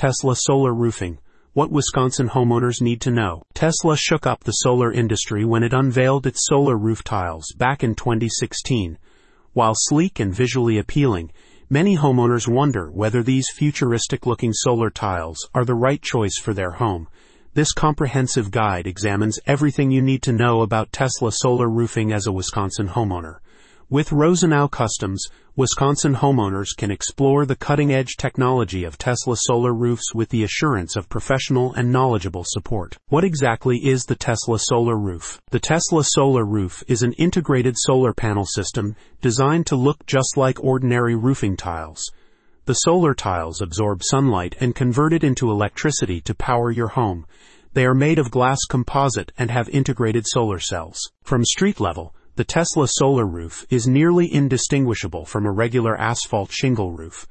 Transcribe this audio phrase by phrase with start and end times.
[0.00, 1.18] Tesla Solar Roofing.
[1.52, 3.42] What Wisconsin homeowners need to know.
[3.52, 7.94] Tesla shook up the solar industry when it unveiled its solar roof tiles back in
[7.94, 8.96] 2016.
[9.52, 11.32] While sleek and visually appealing,
[11.68, 16.70] many homeowners wonder whether these futuristic looking solar tiles are the right choice for their
[16.70, 17.06] home.
[17.52, 22.32] This comprehensive guide examines everything you need to know about Tesla solar roofing as a
[22.32, 23.40] Wisconsin homeowner.
[23.92, 25.26] With Rosenow Customs,
[25.56, 30.94] Wisconsin homeowners can explore the cutting edge technology of Tesla solar roofs with the assurance
[30.94, 32.96] of professional and knowledgeable support.
[33.08, 35.42] What exactly is the Tesla solar roof?
[35.50, 40.62] The Tesla solar roof is an integrated solar panel system designed to look just like
[40.62, 42.00] ordinary roofing tiles.
[42.66, 47.26] The solar tiles absorb sunlight and convert it into electricity to power your home.
[47.72, 51.10] They are made of glass composite and have integrated solar cells.
[51.24, 56.90] From street level, the Tesla solar roof is nearly indistinguishable from a regular asphalt shingle
[56.90, 57.26] roof.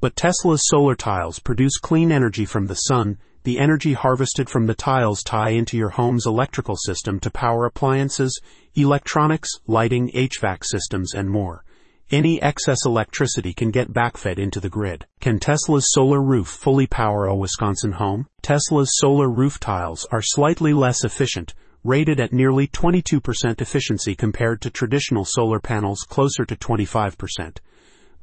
[0.00, 3.18] But Tesla's solar tiles produce clean energy from the sun.
[3.42, 8.40] The energy harvested from the tiles tie into your home's electrical system to power appliances,
[8.74, 11.62] electronics, lighting, HVAC systems, and more.
[12.10, 15.04] Any excess electricity can get backfed into the grid.
[15.20, 18.26] Can Tesla's solar roof fully power a Wisconsin home?
[18.40, 21.52] Tesla's solar roof tiles are slightly less efficient,
[21.86, 27.58] rated at nearly 22% efficiency compared to traditional solar panels closer to 25%.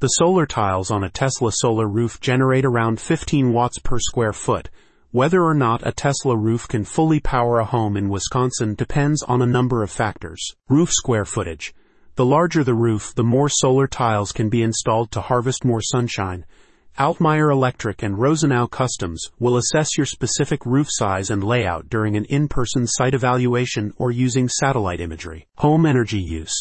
[0.00, 4.68] The solar tiles on a Tesla solar roof generate around 15 watts per square foot.
[5.12, 9.40] Whether or not a Tesla roof can fully power a home in Wisconsin depends on
[9.40, 10.54] a number of factors.
[10.68, 11.72] Roof square footage.
[12.16, 16.44] The larger the roof, the more solar tiles can be installed to harvest more sunshine.
[16.98, 22.24] Altmeyer Electric and Rosenow Customs will assess your specific roof size and layout during an
[22.26, 25.48] in-person site evaluation or using satellite imagery.
[25.56, 26.54] Home energy use.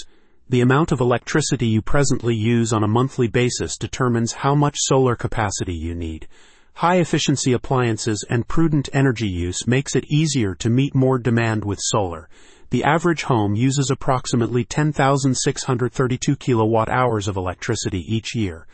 [0.49, 5.15] The amount of electricity you presently use on a monthly basis determines how much solar
[5.15, 6.27] capacity you need.
[6.73, 11.77] High efficiency appliances and prudent energy use makes it easier to meet more demand with
[11.79, 12.27] solar.
[12.71, 18.65] The average home uses approximately 10,632 kilowatt hours of electricity each year.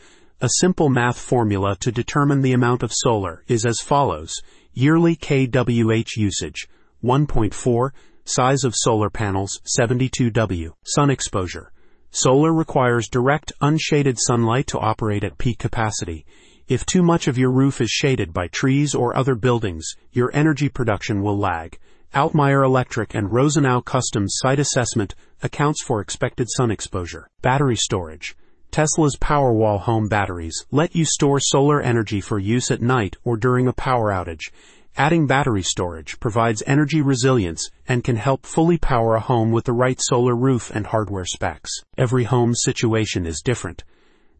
[0.42, 4.40] A simple math formula to determine the amount of solar is as follows.
[4.72, 6.66] Yearly kWh usage,
[7.04, 7.90] 1.4,
[8.24, 11.72] size of solar panels, 72W, sun exposure.
[12.10, 16.24] Solar requires direct, unshaded sunlight to operate at peak capacity.
[16.68, 20.70] If too much of your roof is shaded by trees or other buildings, your energy
[20.70, 21.78] production will lag.
[22.14, 27.28] Altmeyer Electric and Rosenow Customs site assessment accounts for expected sun exposure.
[27.42, 28.34] Battery storage.
[28.70, 33.66] Tesla's Powerwall home batteries let you store solar energy for use at night or during
[33.66, 34.50] a power outage.
[34.96, 39.72] Adding battery storage provides energy resilience and can help fully power a home with the
[39.72, 41.70] right solar roof and hardware specs.
[41.98, 43.82] Every home situation is different.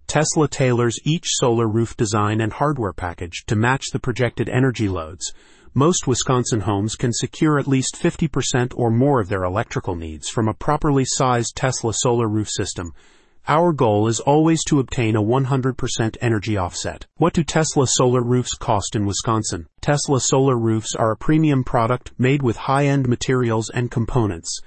[0.07, 5.33] Tesla tailors each solar roof design and hardware package to match the projected energy loads
[5.75, 10.49] most Wisconsin homes can secure at least 50% or more of their electrical needs from
[10.49, 12.93] a properly sized Tesla solar roof system.
[13.49, 17.07] Our goal is always to obtain a 100% energy offset.
[17.17, 19.67] What do Tesla solar roofs cost in Wisconsin?
[19.81, 24.61] Tesla solar roofs are a premium product made with high-end materials and components.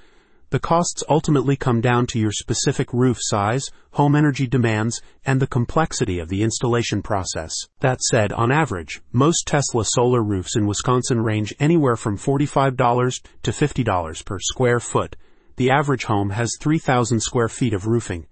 [0.50, 5.46] The costs ultimately come down to your specific roof size, home energy demands, and the
[5.46, 7.52] complexity of the installation process.
[7.80, 13.50] That said, on average, most Tesla solar roofs in Wisconsin range anywhere from $45 to
[13.50, 15.16] $50 per square foot.
[15.56, 18.26] The average home has 3,000 square feet of roofing.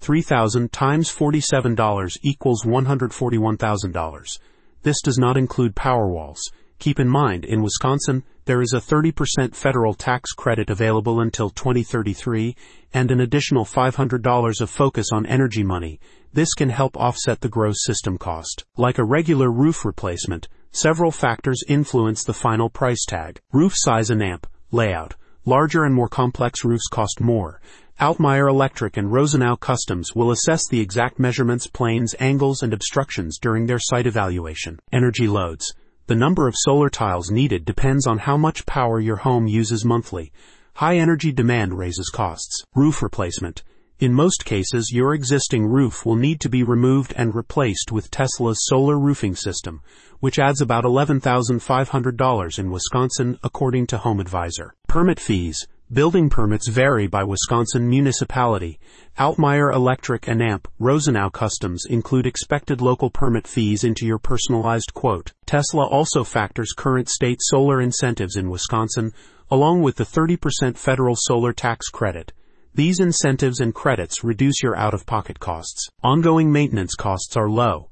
[0.00, 4.38] 3,000 times $47 equals $141,000.
[4.82, 6.40] This does not include power walls.
[6.78, 12.54] Keep in mind, in Wisconsin, there is a 30% federal tax credit available until 2033
[12.92, 15.98] and an additional $500 of focus on energy money.
[16.32, 18.64] This can help offset the gross system cost.
[18.76, 23.40] Like a regular roof replacement, several factors influence the final price tag.
[23.52, 25.14] Roof size and amp, layout.
[25.46, 27.60] Larger and more complex roofs cost more.
[27.98, 33.64] Altmeyer Electric and Rosenow Customs will assess the exact measurements, planes, angles, and obstructions during
[33.64, 34.78] their site evaluation.
[34.92, 35.72] Energy loads.
[36.06, 40.30] The number of solar tiles needed depends on how much power your home uses monthly.
[40.74, 42.62] High energy demand raises costs.
[42.74, 43.62] Roof replacement.
[43.98, 48.66] In most cases, your existing roof will need to be removed and replaced with Tesla's
[48.66, 49.80] solar roofing system,
[50.20, 54.74] which adds about $11,500 in Wisconsin according to Home Advisor.
[54.86, 55.66] Permit fees.
[55.92, 58.80] Building permits vary by Wisconsin municipality.
[59.20, 65.32] Altmeyer Electric and AMP Rosenow Customs include expected local permit fees into your personalized quote.
[65.46, 69.12] Tesla also factors current state solar incentives in Wisconsin,
[69.48, 72.32] along with the 30% federal solar tax credit.
[72.74, 75.88] These incentives and credits reduce your out-of-pocket costs.
[76.02, 77.90] Ongoing maintenance costs are low.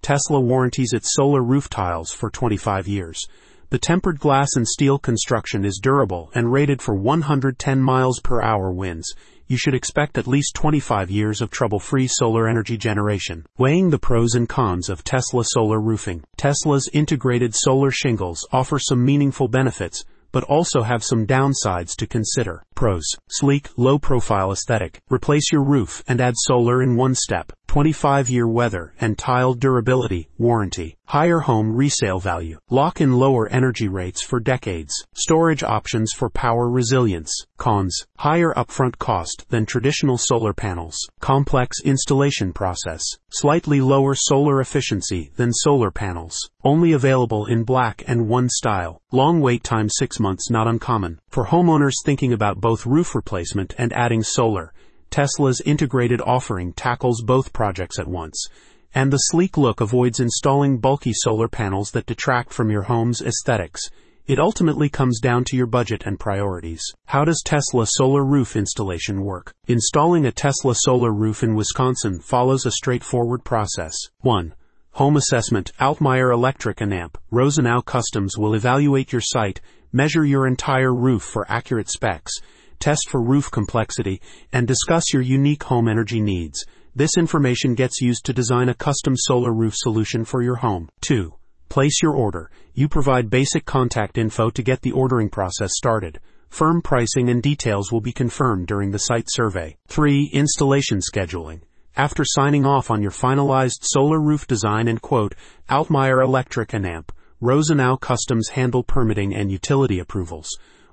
[0.00, 3.26] Tesla warranties its solar roof tiles for 25 years.
[3.70, 8.70] The tempered glass and steel construction is durable and rated for 110 miles per hour
[8.70, 9.14] winds.
[9.46, 13.46] You should expect at least 25 years of trouble-free solar energy generation.
[13.58, 16.24] Weighing the pros and cons of Tesla solar roofing.
[16.36, 22.62] Tesla's integrated solar shingles offer some meaningful benefits, but also have some downsides to consider.
[22.74, 23.04] Pros.
[23.28, 25.00] Sleek, low profile aesthetic.
[25.10, 27.52] Replace your roof and add solar in one step.
[27.74, 30.96] 25 year weather and tile durability warranty.
[31.06, 32.58] Higher home resale value.
[32.70, 34.92] Lock in lower energy rates for decades.
[35.14, 37.32] Storage options for power resilience.
[37.58, 38.06] Cons.
[38.18, 40.96] Higher upfront cost than traditional solar panels.
[41.20, 43.02] Complex installation process.
[43.30, 46.36] Slightly lower solar efficiency than solar panels.
[46.62, 49.00] Only available in black and one style.
[49.12, 51.20] Long wait time 6 months not uncommon.
[51.28, 54.72] For homeowners thinking about both roof replacement and adding solar,
[55.10, 58.48] Tesla's integrated offering tackles both projects at once,
[58.94, 63.82] and the sleek look avoids installing bulky solar panels that detract from your home's aesthetics.
[64.26, 66.82] It ultimately comes down to your budget and priorities.
[67.04, 69.52] How does Tesla solar roof installation work?
[69.68, 73.94] Installing a Tesla solar roof in Wisconsin follows a straightforward process.
[74.20, 74.54] 1.
[74.92, 75.70] Home assessment.
[75.78, 77.18] Altmaier Electric and AMP.
[77.30, 79.60] Rosenow Customs will evaluate your site,
[79.94, 82.32] measure your entire roof for accurate specs,
[82.80, 84.20] test for roof complexity,
[84.52, 86.66] and discuss your unique home energy needs.
[86.96, 90.88] This information gets used to design a custom solar roof solution for your home.
[91.02, 91.32] 2.
[91.68, 92.50] Place your order.
[92.74, 96.18] You provide basic contact info to get the ordering process started.
[96.48, 99.76] Firm pricing and details will be confirmed during the site survey.
[99.88, 100.30] 3.
[100.32, 101.60] Installation scheduling.
[101.96, 105.36] After signing off on your finalized solar roof design and quote,
[105.70, 107.12] Altmaier Electric and AMP,
[107.44, 110.48] Rosenow Customs handle permitting and utility approvals.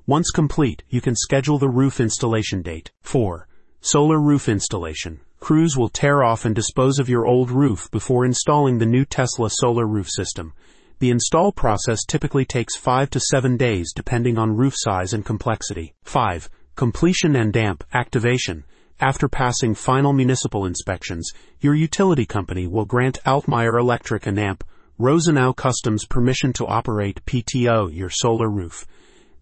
[0.05, 2.91] Once complete, you can schedule the roof installation date.
[3.03, 3.47] 4.
[3.79, 5.21] Solar roof installation.
[5.39, 9.49] Crews will tear off and dispose of your old roof before installing the new Tesla
[9.49, 10.51] solar roof system.
[10.99, 15.93] The install process typically takes 5 to 7 days depending on roof size and complexity.
[16.03, 16.49] 5.
[16.75, 18.65] Completion and AMP activation.
[18.99, 21.31] After passing final municipal inspections,
[21.61, 24.65] your utility company will grant Altmaier Electric and AMP
[25.01, 28.85] Rosenow Customs permission to operate PTO your solar roof.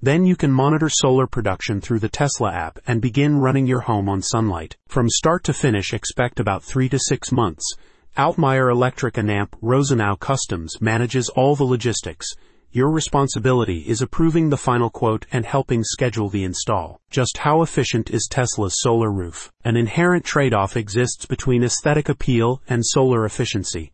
[0.02, 4.08] Then you can monitor solar production through the Tesla app and begin running your home
[4.08, 4.78] on sunlight.
[4.88, 7.76] From start to finish, expect about three to six months.
[8.18, 12.28] Altmaier Electric and AMP Rosenow Customs manages all the logistics.
[12.72, 17.02] Your responsibility is approving the final quote and helping schedule the install.
[17.10, 19.52] Just how efficient is Tesla's solar roof?
[19.66, 23.92] An inherent trade-off exists between aesthetic appeal and solar efficiency.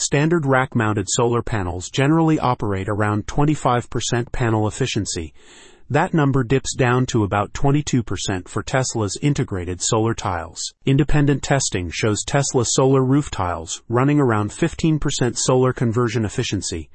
[0.00, 5.34] Standard rack-mounted solar panels generally operate around 25% panel efficiency.
[5.90, 10.62] That number dips down to about 22% for Tesla's integrated solar tiles.
[10.86, 16.90] Independent testing shows Tesla solar roof tiles running around 15% solar conversion efficiency.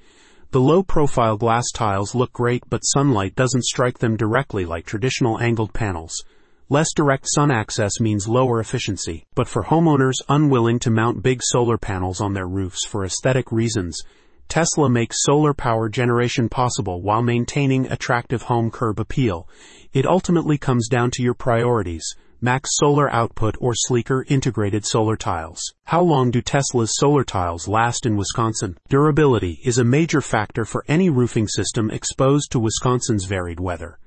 [0.52, 5.42] The low profile glass tiles look great but sunlight doesn't strike them directly like traditional
[5.42, 6.24] angled panels.
[6.70, 11.78] Less direct sun access means lower efficiency, but for homeowners unwilling to mount big solar
[11.78, 14.02] panels on their roofs for aesthetic reasons,
[14.48, 19.48] Tesla makes solar power generation possible while maintaining attractive home curb appeal.
[19.92, 25.62] It ultimately comes down to your priorities, max solar output or sleeker integrated solar tiles.
[25.84, 28.78] How long do Tesla's solar tiles last in Wisconsin?
[28.88, 34.00] Durability is a major factor for any roofing system exposed to Wisconsin's varied weather.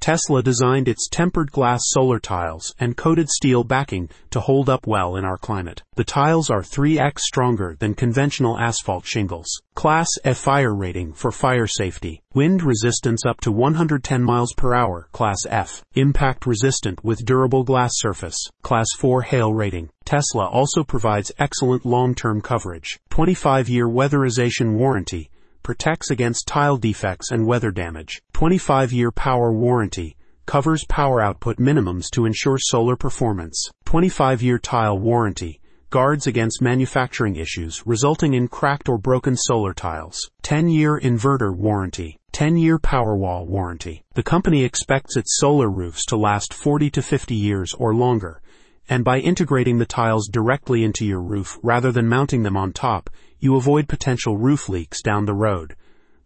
[0.00, 5.16] Tesla designed its tempered glass solar tiles and coated steel backing to hold up well
[5.16, 5.82] in our climate.
[5.96, 9.48] The tiles are 3x stronger than conventional asphalt shingles.
[9.74, 12.22] Class F fire rating for fire safety.
[12.34, 15.82] Wind resistance up to 110 miles per hour, Class F.
[15.94, 19.90] Impact resistant with durable glass surface, Class 4 hail rating.
[20.04, 22.98] Tesla also provides excellent long-term coverage.
[23.10, 25.30] 25-year weatherization warranty
[25.66, 28.22] protects against tile defects and weather damage.
[28.34, 33.68] 25 year power warranty covers power output minimums to ensure solar performance.
[33.84, 40.30] 25 year tile warranty guards against manufacturing issues resulting in cracked or broken solar tiles.
[40.42, 42.16] 10 year inverter warranty.
[42.30, 44.04] 10 year Powerwall warranty.
[44.14, 48.40] The company expects its solar roofs to last 40 to 50 years or longer
[48.88, 53.10] and by integrating the tiles directly into your roof rather than mounting them on top,
[53.38, 55.74] you avoid potential roof leaks down the road.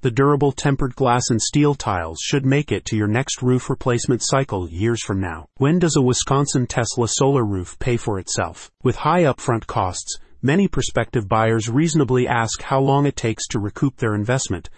[0.02, 4.22] The durable tempered glass and steel tiles should make it to your next roof replacement
[4.22, 5.46] cycle years from now.
[5.58, 8.70] When does a Wisconsin Tesla solar roof pay for itself?
[8.82, 13.98] With high upfront costs, many prospective buyers reasonably ask how long it takes to recoup
[13.98, 14.70] their investment.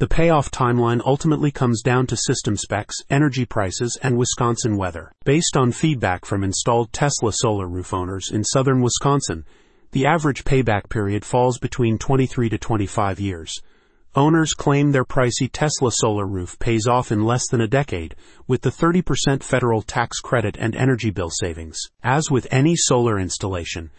[0.00, 5.12] The payoff timeline ultimately comes down to system specs, energy prices, and Wisconsin weather.
[5.26, 9.44] Based on feedback from installed Tesla solar roof owners in southern Wisconsin,
[9.92, 13.52] The average payback period falls between 23 to 25 years.
[14.14, 18.14] Owners claim their pricey Tesla solar roof pays off in less than a decade,
[18.46, 21.78] with the 30% federal tax credit and energy bill savings.
[22.02, 23.90] As with any solar installation,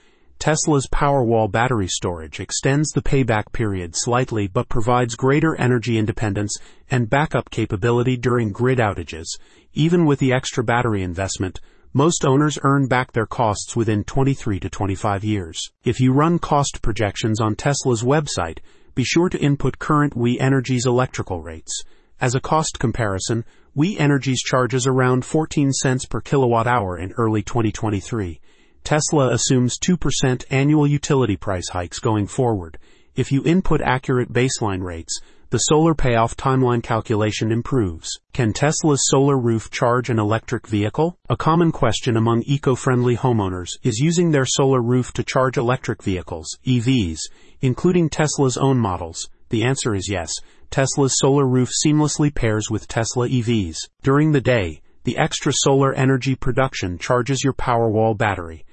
[0.41, 6.57] Tesla's Powerwall battery storage extends the payback period slightly but provides greater energy independence
[6.89, 9.27] and backup capability during grid outages.
[9.75, 11.60] Even with the extra battery investment,
[11.93, 15.62] most owners earn back their costs within 23 to 25 years.
[15.83, 18.62] If you run cost projections on Tesla's website,
[18.95, 21.83] be sure to input current We Energies electrical rates.
[22.19, 23.45] As a cost comparison,
[23.75, 28.41] We Energies charges around 14 cents per kilowatt hour in early 2023.
[28.83, 32.77] Tesla assumes 2% annual utility price hikes going forward.
[33.15, 35.19] If you input accurate baseline rates,
[35.51, 38.09] the solar payoff timeline calculation improves.
[38.31, 41.17] Can Tesla's solar roof charge an electric vehicle?
[41.27, 46.47] A common question among eco-friendly homeowners is using their solar roof to charge electric vehicles,
[46.65, 47.19] EVs,
[47.59, 49.29] including Tesla's own models.
[49.50, 50.31] The answer is yes.
[50.69, 53.75] Tesla's solar roof seamlessly pairs with Tesla EVs.
[54.03, 58.63] During the day, the extra solar energy production charges your Powerwall battery.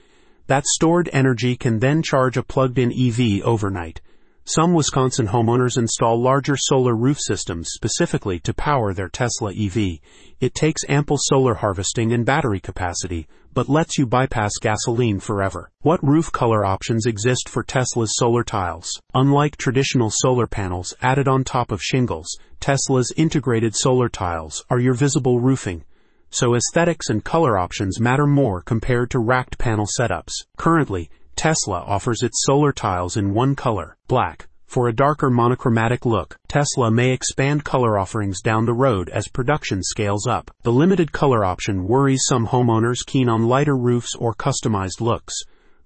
[0.48, 4.00] That stored energy can then charge a plugged-in EV overnight.
[4.46, 9.98] Some Wisconsin homeowners install larger solar roof systems specifically to power their Tesla EV.
[10.40, 15.70] It takes ample solar harvesting and battery capacity, but lets you bypass gasoline forever.
[15.82, 18.90] What roof color options exist for Tesla's solar tiles?
[19.12, 24.94] Unlike traditional solar panels added on top of shingles, Tesla's integrated solar tiles are your
[24.94, 25.84] visible roofing
[26.30, 30.32] so aesthetics and color options matter more compared to racked panel setups.
[30.56, 34.49] Currently, Tesla offers its solar tiles in one color, black.
[34.66, 39.82] For a darker monochromatic look, Tesla may expand color offerings down the road as production
[39.82, 40.50] scales up.
[40.62, 45.35] The limited color option worries some homeowners keen on lighter roofs or customized looks.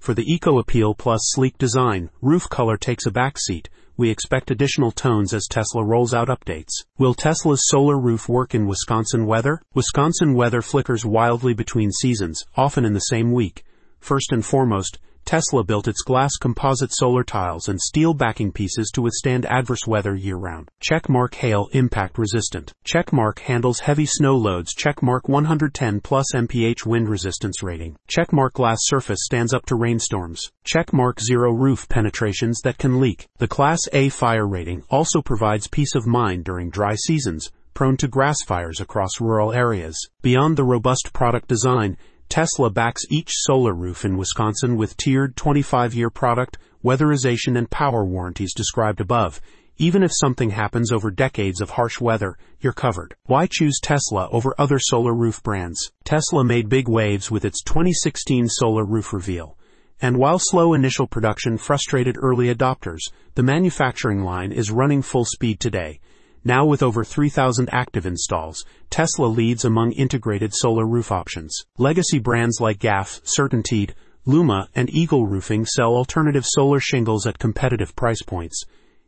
[0.01, 3.69] For the eco appeal plus sleek design, roof color takes a backseat.
[3.95, 6.71] We expect additional tones as Tesla rolls out updates.
[6.97, 9.61] Will Tesla's solar roof work in Wisconsin weather?
[9.75, 13.65] Wisconsin weather flickers wildly between seasons, often in the same week.
[14.01, 19.02] First and foremost, Tesla built its glass composite solar tiles and steel backing pieces to
[19.02, 20.71] withstand adverse weather year round.
[20.81, 22.73] Checkmark hail impact resistant.
[22.85, 24.75] Checkmark handles heavy snow loads.
[24.75, 27.97] Checkmark 110 plus mph wind resistance rating.
[28.09, 30.50] Checkmark glass surface stands up to rainstorms.
[30.64, 33.26] Checkmark zero roof penetrations that can leak.
[33.38, 38.09] The Class A fire rating also provides peace of mind during dry seasons prone to
[38.09, 39.99] grass fires across rural areas.
[40.21, 41.97] Beyond the robust product design,
[42.33, 48.07] Tesla backs each solar roof in Wisconsin with tiered 25 year product, weatherization, and power
[48.07, 49.39] warranties described above.
[49.77, 53.15] Even if something happens over decades of harsh weather, you're covered.
[53.27, 55.93] Why choose Tesla over other solar roof brands?
[56.05, 59.59] Tesla made big waves with its 2016 solar roof reveal.
[60.01, 65.61] And while slow initial production frustrated early adopters, the manufacturing line is running full speed
[65.61, 66.01] today.
[66.45, 71.57] Now with over 3,000 active installs, Tesla leads among integrated solar roof options.
[71.79, 73.93] Legacy brands like GAF, CertainTeed,
[74.25, 78.65] Luma, and Eagle Roofing sell alternative solar shingles at competitive price points.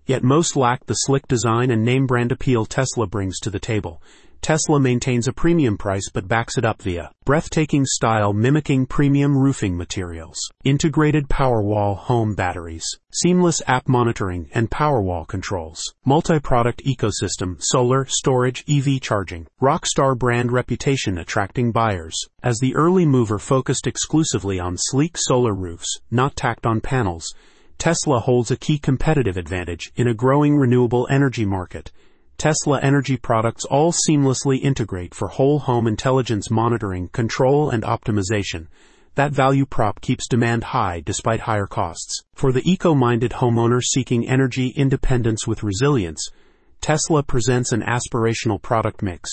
[0.06, 4.00] Yet most lack the slick design and name brand appeal Tesla brings to the table.
[4.44, 9.74] Tesla maintains a premium price but backs it up via breathtaking style mimicking premium roofing
[9.74, 18.62] materials, integrated Powerwall home batteries, seamless app monitoring and Powerwall controls, multi-product ecosystem, solar, storage,
[18.68, 22.26] EV charging, rockstar brand reputation attracting buyers.
[22.42, 27.34] As the early mover focused exclusively on sleek solar roofs, not tacked on panels,
[27.78, 31.90] Tesla holds a key competitive advantage in a growing renewable energy market
[32.36, 38.66] Tesla energy products all seamlessly integrate for whole home intelligence monitoring, control, and optimization.
[39.14, 42.22] That value prop keeps demand high despite higher costs.
[42.34, 46.28] For the eco-minded homeowner seeking energy independence with resilience,
[46.80, 49.30] Tesla presents an aspirational product mix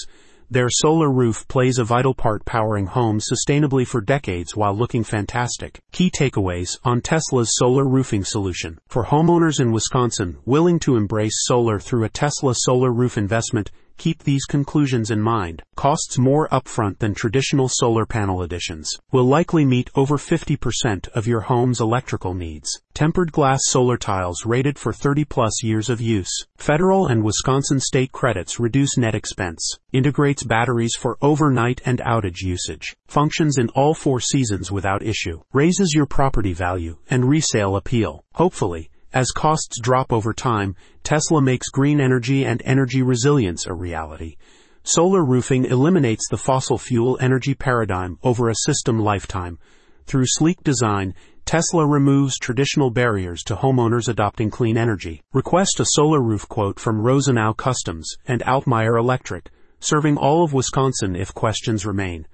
[0.51, 5.79] their solar roof plays a vital part powering homes sustainably for decades while looking fantastic.
[5.93, 8.77] Key takeaways on Tesla's solar roofing solution.
[8.89, 14.23] For homeowners in Wisconsin willing to embrace solar through a Tesla solar roof investment, keep
[14.23, 15.63] these conclusions in mind.
[15.75, 18.91] Costs more upfront than traditional solar panel additions.
[19.11, 22.69] Will likely meet over 50% of your home's electrical needs.
[22.93, 26.45] Tempered glass solar tiles rated for 30 plus years of use.
[26.57, 29.77] Federal and Wisconsin state credits reduce net expense.
[29.93, 32.95] Integrates batteries for overnight and outage usage.
[33.07, 35.41] Functions in all four seasons without issue.
[35.53, 38.23] Raises your property value and resale appeal.
[38.33, 44.37] Hopefully, as costs drop over time, Tesla makes green energy and energy resilience a reality.
[44.83, 49.59] Solar roofing eliminates the fossil fuel energy paradigm over a system lifetime.
[50.07, 51.13] Through sleek design,
[51.45, 55.21] Tesla removes traditional barriers to homeowners adopting clean energy.
[55.33, 61.15] Request a solar roof quote from Rosenow Customs and Altmeyer Electric, serving all of Wisconsin
[61.15, 62.25] if questions remain.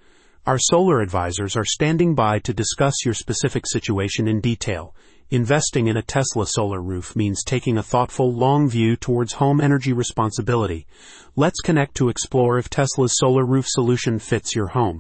[0.48, 4.96] Our solar advisors are standing by to discuss your specific situation in detail.
[5.30, 9.92] Investing in a Tesla solar roof means taking a thoughtful, long view towards home energy
[9.92, 10.88] responsibility.
[11.36, 14.96] Let's connect to explore if Tesla's solar roof solution fits your home.